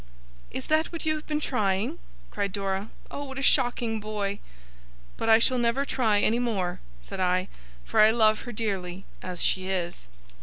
[0.49, 1.99] 'Is that what you have been trying?'
[2.31, 2.89] cried Dora.
[3.11, 4.39] 'Oh what a shocking boy!'
[5.15, 7.47] 'But I shall never try any more,' said I.
[7.85, 10.07] 'For I love her dearly as she is.